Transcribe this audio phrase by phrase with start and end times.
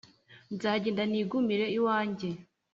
[0.55, 2.29] Nzagenda nigumire iwanjye